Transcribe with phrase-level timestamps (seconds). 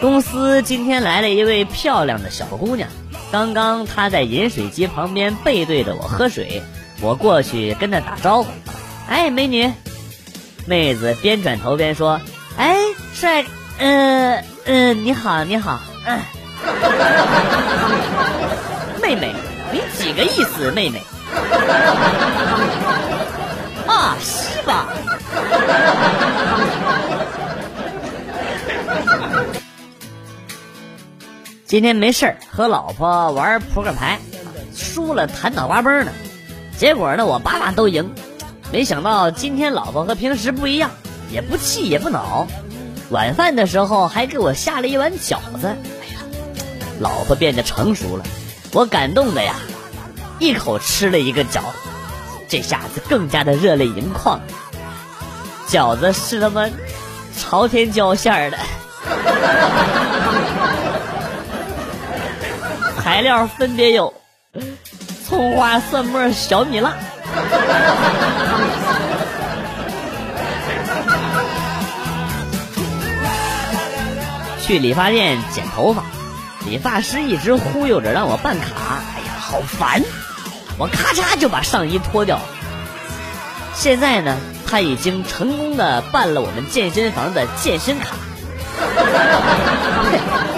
[0.00, 2.88] 公司今天来了一位漂亮的小姑娘，
[3.32, 6.62] 刚刚她在饮水机旁边背对着我喝水，
[7.00, 8.50] 我过去跟她打招呼，
[9.08, 9.72] 哎，美女。
[10.66, 12.20] 妹子边转头边说，
[12.56, 12.76] 哎，
[13.14, 13.44] 帅，
[13.78, 16.18] 嗯嗯， 你好，你好，嗯。
[19.00, 19.32] 妹妹，
[19.72, 21.00] 你几个意思，妹妹？
[23.86, 24.88] 啊，是吧？
[31.66, 34.20] 今天没事儿，和老婆玩扑克牌，
[34.72, 36.12] 输了弹脑瓜崩呢。
[36.78, 38.14] 结果呢，我把把都赢。
[38.70, 40.92] 没想到今天老婆和平时不一样，
[41.32, 42.46] 也不气也不恼。
[43.10, 45.66] 晚饭的时候还给我下了一碗饺子。
[45.66, 46.20] 哎呀，
[47.00, 48.24] 老婆变得成熟了，
[48.72, 49.56] 我感动的呀，
[50.38, 51.88] 一口吃了一个饺子，
[52.48, 54.40] 这下子更加的热泪盈眶。
[55.66, 56.70] 饺子是他妈
[57.36, 58.58] 朝天椒馅儿的。
[63.06, 64.14] 材料分别有
[65.24, 66.94] 葱花、蒜末、小米辣。
[74.60, 76.02] 去理发店剪头发，
[76.64, 78.66] 理发师一直忽悠着让我办卡，
[79.14, 80.02] 哎呀，好烦！
[80.76, 82.40] 我咔嚓就把上衣脱掉。
[83.72, 88.16] 现在呢，他已经成功的办了我们健身房的健身卡。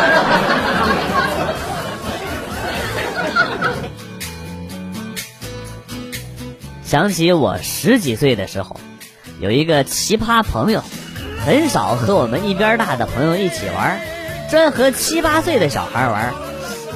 [6.84, 8.80] 想起我十几岁的时候，
[9.40, 10.82] 有一个奇葩朋友，
[11.46, 14.00] 很少和我们一边大的朋友一起玩，
[14.50, 16.34] 专和七八岁的小孩玩。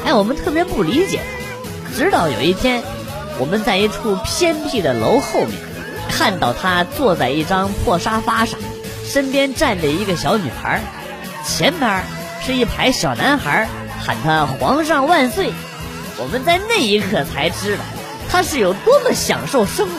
[0.05, 1.21] 哎，我们特别不理解。
[1.97, 2.83] 直到有一天，
[3.39, 5.53] 我们在一处偏僻的楼后面，
[6.11, 8.59] 看到他坐在一张破沙发上，
[9.07, 10.81] 身边站着一个小女孩，
[11.47, 12.03] 前边
[12.44, 13.66] 是一排小男孩，
[13.99, 15.50] 喊他“皇上万岁”。
[16.21, 17.82] 我们在那一刻才知道。
[18.28, 19.94] 他是有多么享受生活！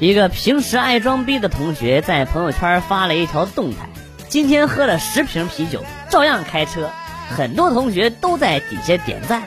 [0.00, 3.88] 一个平时爱装逼的同学在朋友圈发了一条动态：
[4.28, 6.88] 今天喝了十瓶啤酒，照样开车。
[7.28, 9.42] 很多同学都在底下点赞，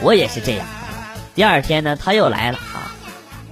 [0.00, 0.66] 我也是这样。
[1.36, 2.88] 第二天呢，他又来了啊！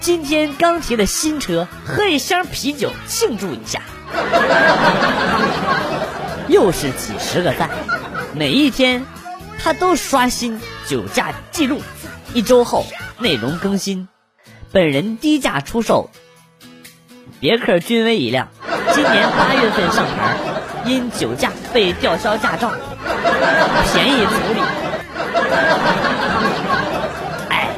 [0.01, 3.83] 今天刚提的新车，喝一箱啤酒庆祝一下。
[6.49, 7.69] 又是几十个赞，
[8.33, 9.05] 每一天
[9.63, 11.83] 他都刷新酒驾记录。
[12.33, 12.87] 一周后
[13.19, 14.09] 内容更新，
[14.73, 16.09] 本人低价出售
[17.39, 18.49] 别克君威一辆，
[18.95, 20.37] 今年八月份上牌，
[20.87, 22.73] 因酒驾被吊销驾照，
[23.93, 24.61] 便宜处理。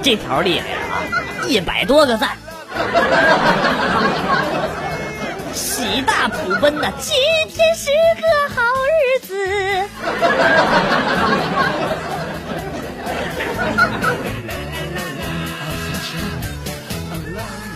[0.07, 1.03] 这条厉害了啊，
[1.49, 2.37] 一百多个赞。
[5.53, 6.93] 喜大普奔呐！
[7.01, 7.17] 今
[7.49, 7.91] 天是
[8.23, 8.63] 个好
[9.03, 9.35] 日子。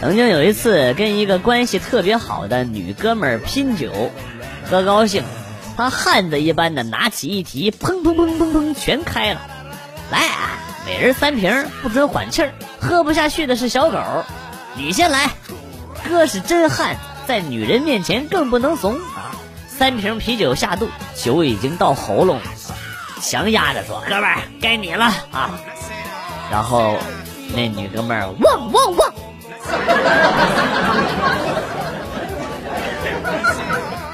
[0.01, 4.13] 曾经有一次，跟一个关系特别好的女哥们儿拼酒，
[4.71, 5.25] 喝高兴，
[5.77, 9.41] 他汉子一般的拿起一提，砰砰砰砰砰，全开了。
[10.13, 10.50] 来啊，
[10.87, 12.53] 每人三瓶，不准缓气儿。
[12.81, 13.99] 喝不下去的是小狗，
[14.75, 15.31] 你先来。
[16.09, 16.97] 哥是真汉。
[17.27, 19.31] 在女人面前更不能怂啊！
[19.69, 22.41] 三瓶啤酒下肚，酒已经到喉咙，
[23.23, 25.51] 强压着说：“哥们儿，该你了啊！”
[26.51, 26.97] 然后
[27.55, 29.15] 那女哥们儿汪汪汪，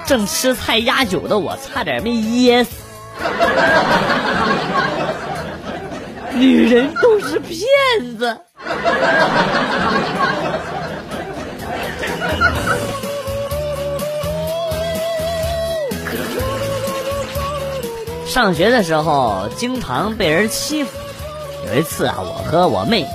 [0.04, 2.70] 正吃菜压酒的我差点没噎死。
[6.38, 7.58] 女人都是骗
[8.18, 8.38] 子。
[18.26, 20.90] 上学的时候经常被人欺负，
[21.68, 23.06] 有一次啊，我和我妹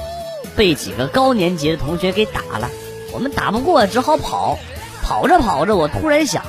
[0.55, 2.67] 被几个高年级的同学给打了，
[3.13, 4.57] 我们打不过，只好跑。
[5.03, 6.43] 跑着跑着，我突然想，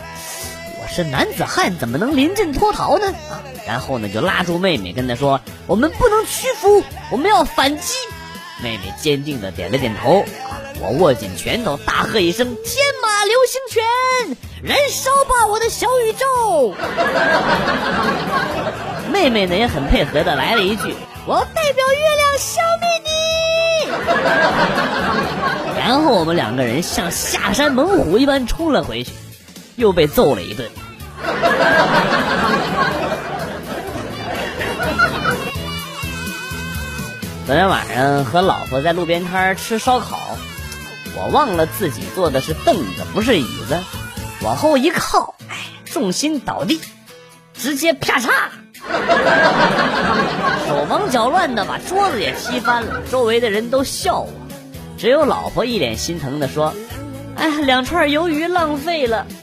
[0.81, 3.07] 我是男子汉，怎么能临阵脱逃呢？
[3.31, 7.95] 啊，然后呢，就拉住妹妹，跟她说：“我们不能屈服，我们要反击。”
[8.63, 10.25] 妹妹坚定的点了点头。
[10.81, 13.85] 我握紧拳头，大喝一声：“天马流星拳，
[14.63, 16.75] 燃烧吧，我的小宇宙！”
[19.13, 20.95] 妹妹呢也很配合的来了一句
[21.27, 23.11] ：“我代表月亮消灭你！”
[25.79, 29.13] 然后我们两个人像下山猛虎一般冲了回去，
[29.77, 30.69] 又被揍了一顿。
[37.45, 40.39] 昨天晚上和老婆在路边摊吃烧烤，
[41.17, 43.77] 我忘了自己坐的是凳子，不是椅子，
[44.43, 46.81] 往后一靠，哎，重心倒地，
[47.53, 48.31] 直接啪嚓，
[50.69, 54.33] 手忙脚乱的把桌子也踢翻了，周围的人都笑我，
[54.97, 56.73] 只有老婆一脸心疼的说
[57.37, 59.27] ：“哎，两串鱿鱼浪费了。”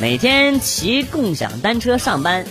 [0.00, 2.44] 每天骑共享单车上班，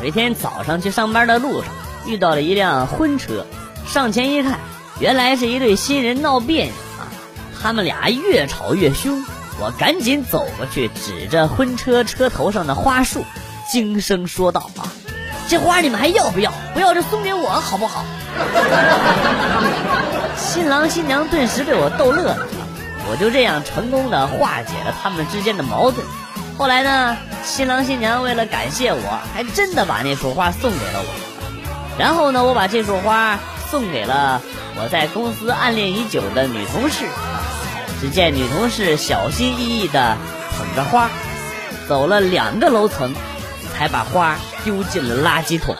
[0.00, 1.70] 有一天早上去上班的路上
[2.06, 3.44] 遇到了一辆婚车，
[3.86, 4.58] 上前一看，
[4.98, 7.12] 原来是一对新人闹别扭啊！
[7.60, 9.22] 他们俩越吵越凶，
[9.60, 13.26] 我赶紧走过去，指着婚车车头上的花束，
[13.70, 14.88] 惊声说道：“啊，
[15.48, 16.50] 这花你们还要不要？
[16.72, 18.06] 不要就送给我好不好？”
[20.34, 22.46] 新郎新娘顿时被我逗乐了，
[23.10, 26.06] 我就这样成功的化解了他们之间的矛盾。
[26.58, 31.14] 后来呢，新郎新娘为了感谢我，还真的把那束花送给了我。
[31.98, 33.38] 然后呢，我把这束花
[33.70, 34.40] 送给了
[34.76, 37.04] 我在公司暗恋已久的女同事。
[38.00, 40.16] 只见女同事小心翼翼的
[40.56, 41.10] 捧着花，
[41.88, 43.14] 走了两个楼层，
[43.74, 45.76] 才把花丢进了垃圾桶。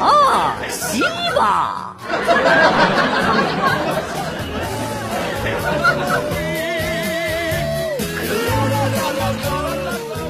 [0.00, 1.02] 啊，洗
[1.34, 1.96] 吧！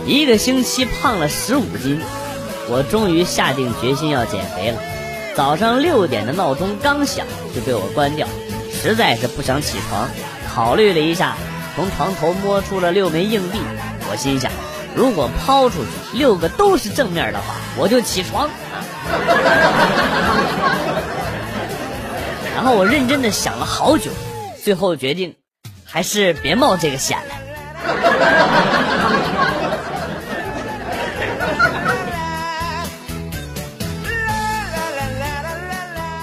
[0.08, 2.00] 一个星期胖了十五斤，
[2.70, 4.80] 我终于下定决心要减肥了。
[5.36, 8.26] 早上六点的闹钟刚响就被我关掉，
[8.72, 10.08] 实在是不想起床。
[10.48, 11.36] 考虑了一下，
[11.76, 13.58] 从床头摸出了六枚硬币。
[14.10, 14.50] 我心想，
[14.96, 18.48] 如果抛出去六个都是正面的话，我就起床。
[22.56, 24.10] 然后我认真的想了好久，
[24.64, 25.34] 最后决定
[25.84, 27.34] 还是别冒这个险了。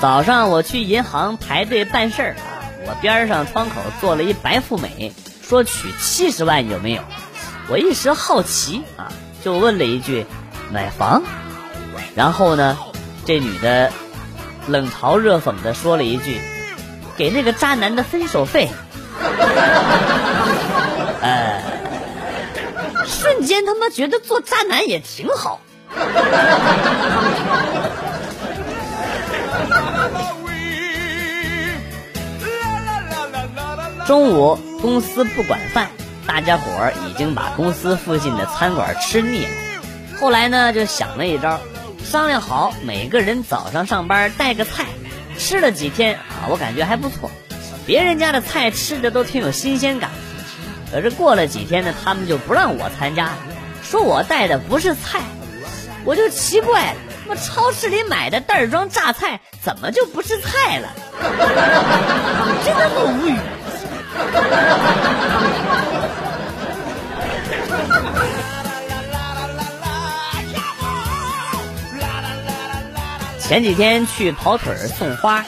[0.05, 5.11] 早上我去银行排队办事儿啊，我边上窗口坐了一白富美，
[5.41, 7.01] 说取七十万有没有？
[7.69, 9.11] 我一时好奇啊，
[9.43, 10.27] 就问了一句
[10.71, 11.23] ：“买房？”
[12.13, 12.77] 然后呢，
[13.25, 13.91] 这女的
[14.67, 16.39] 冷嘲热讽的说了一句
[17.17, 18.69] ：“给那个渣男的分手费。
[21.19, 21.63] ”呃，
[23.07, 25.61] 瞬间他妈觉得做渣男也挺好。
[34.05, 35.89] 中午公司不管饭，
[36.27, 39.51] 大家伙儿已经把公司附近的餐馆吃腻了。
[40.19, 41.59] 后来呢，就想了一招，
[42.03, 44.85] 商量好每个人早上上班带个菜，
[45.39, 47.31] 吃了几天啊，我感觉还不错。
[47.87, 50.11] 别人家的菜吃着都挺有新鲜感，
[50.91, 53.37] 可是过了几天呢，他们就不让我参加了，
[53.81, 55.21] 说我带的不是菜，
[56.03, 56.97] 我就奇怪了，
[57.27, 60.89] 那超市里买的袋装榨菜怎么就不是菜了？
[62.63, 63.35] 真的很无语。
[73.39, 75.45] 前几天去跑腿送花，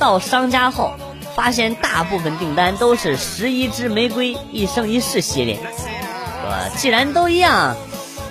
[0.00, 0.94] 到商家后
[1.36, 5.60] 发现大部分订单都是十一支玫瑰一生一世系列。
[5.62, 7.76] 我既然都一样，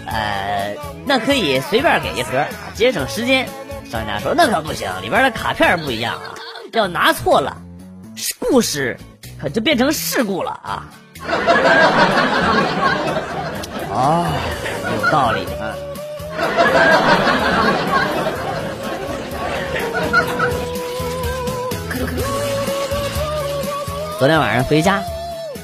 [0.06, 3.48] 呃，那可以随便给一盒，节省时间。
[3.90, 6.36] 商家说那可不行，里边的卡片不一样啊，
[6.74, 7.62] 要拿错了，
[8.40, 9.00] 故事。
[9.40, 10.90] 可就变成事故了啊！
[13.94, 14.28] 啊，
[14.84, 15.76] 有道理啊。
[24.18, 25.04] 昨天晚上回家，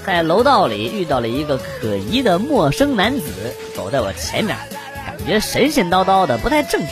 [0.05, 4.55] 在楼道里遇到了一个可疑的陌生男子，走在我前面，
[5.03, 6.91] 感觉神神叨叨的，不太正常。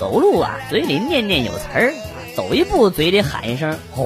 [0.00, 1.94] 走路啊，嘴里念念有词儿，
[2.34, 4.04] 走一步嘴里喊一声“嚯”。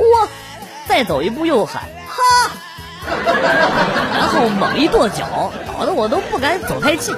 [0.89, 2.51] 再走一步又喊哈，
[4.15, 7.15] 然后猛一跺脚，搞得我都不敢走太近。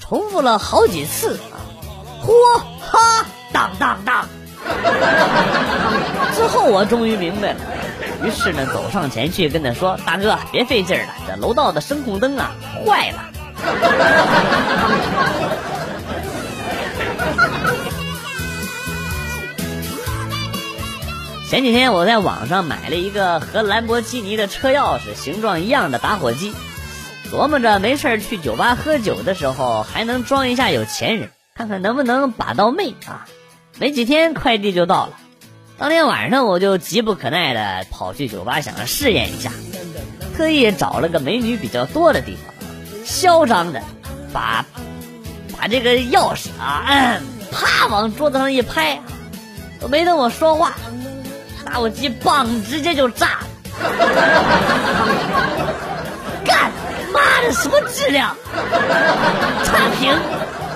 [0.00, 1.58] 重复了好几次啊，
[2.24, 2.32] 嚯
[2.80, 4.28] 哈当当当。
[6.34, 7.60] 之后我终于明白了，
[8.24, 12.52] 于是呢走上前去跟他说：“大哥，别费劲了，这楼道的声控灯啊
[12.86, 13.24] 坏了。”
[21.48, 26.52] 前几天我在网上买了一个和兰博基尼的车钥匙形状一样的打火机，
[27.30, 33.26] 琢磨着没事去酒吧喝酒的时候还能装一下有钱人，看看能不能把到妹啊！
[33.78, 35.12] 没几天快递就到了，
[35.78, 39.52] 当天晚上我就急不可耐的跑去酒吧想试验一下，
[40.36, 42.52] 特意找了个美女比较多的地方，
[43.04, 43.82] 嚣张的
[44.32, 44.66] 把
[45.56, 47.20] 把这个钥匙啊，
[47.52, 49.00] 啪往桌子上一拍，
[49.80, 50.74] 都没等我说话，
[51.66, 53.46] 打火机棒直接就炸了。
[56.46, 56.70] 干
[57.12, 58.36] 妈的什么质量？
[59.64, 60.16] 差评，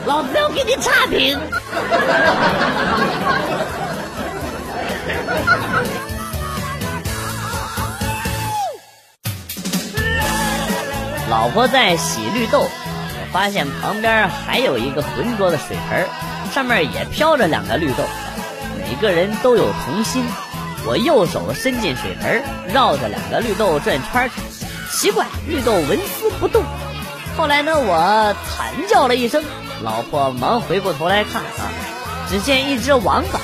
[0.04, 1.38] 老子要给你差评！
[11.30, 16.04] 老婆在洗绿豆，我发现旁边还有一个浑浊的水盆，
[16.52, 18.02] 上面也飘着两个绿豆，
[18.76, 20.26] 每个人都有童心。
[20.86, 24.40] 我右手伸进水盆，绕着两个绿豆转圈去，
[24.90, 26.64] 奇怪，绿豆纹丝不动。
[27.36, 29.44] 后来呢，我惨叫了一声，
[29.82, 31.70] 老婆忙回过头来看啊，
[32.28, 33.38] 只见一只王八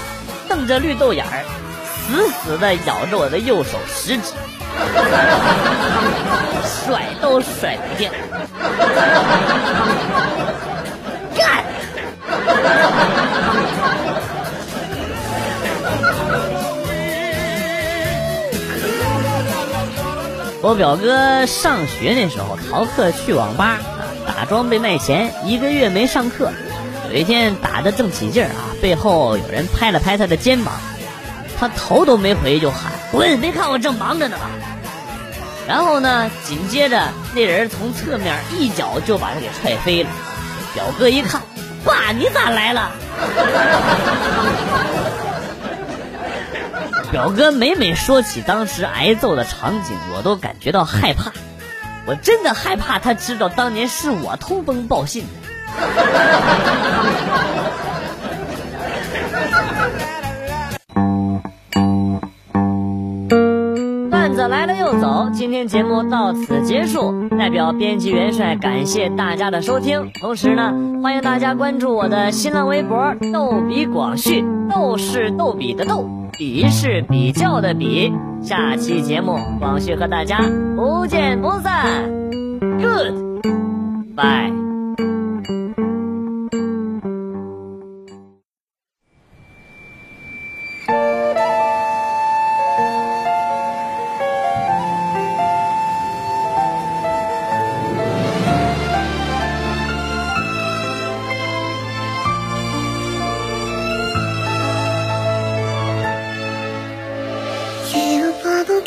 [0.48, 1.44] 瞪着绿豆眼儿，
[1.84, 4.32] 死死地咬着我的右手食指。
[6.64, 8.10] 甩都甩不掉，
[11.34, 11.64] 干！
[20.66, 26.50] 我表哥上学那时候逃课去网吧啊，打装备卖钱，一个月没上课。
[27.08, 30.74] 有一天打的正起劲儿啊，背后有人拍了拍他的肩膀，
[31.56, 33.38] 他头都没回就喊：“滚！
[33.38, 34.50] 没看我正忙着呢吗？”
[35.68, 36.28] 然后呢？
[36.44, 37.00] 紧接着，
[37.32, 40.10] 那人从侧面一脚就把他给踹飞了。
[40.74, 41.40] 表哥一看，
[41.84, 42.90] 爸，你咋来了？
[47.16, 51.32] 表哥每每说起当时挨揍的场景，我都感觉到害怕。
[52.06, 55.28] 我真的害怕他知道当年是我通风报信的。
[64.48, 67.28] 来了又走，今天节目到此结束。
[67.30, 78.12] 代表编辑元帅感谢大家的收听，同时呢，欢迎大家关注我的新浪微博“逗比广旭”，逗是逗比的逗，比是比较的比。
[78.42, 80.40] 下期节目，广旭和大家
[80.76, 81.84] 不见不散。
[82.80, 84.65] Good，bye。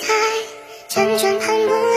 [0.09, 0.15] 爱
[0.87, 1.88] 辗转盼不